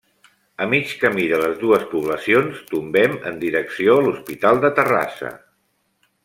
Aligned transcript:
A 0.63 0.67
mig 0.69 0.93
camí 1.01 1.25
de 1.33 1.41
les 1.41 1.59
dues 1.63 1.85
poblacions, 1.91 2.63
tombem 2.71 3.13
en 3.33 3.37
direcció 3.45 3.99
a 3.99 4.07
l'Hospital 4.07 4.65
de 4.65 4.73
Terrassa. 4.81 5.33